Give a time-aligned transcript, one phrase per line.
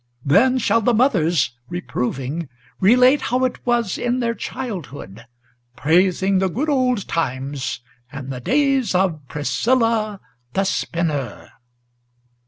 [0.25, 5.27] Then shall the mothers, reproving, relate how it was in their childhood,
[5.75, 10.19] Praising the good old times, and the days of Priscilla
[10.53, 11.51] the spinner!"